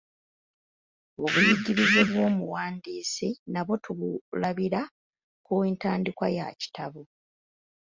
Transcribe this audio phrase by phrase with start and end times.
[1.23, 4.81] Obuyigirize bw'omuwandiisi nabwo tubulabira
[5.45, 7.01] ku ntandikwa ya kitabo.